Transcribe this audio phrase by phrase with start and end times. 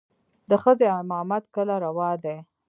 [0.49, 2.37] د ښځې امامت کله روا دى.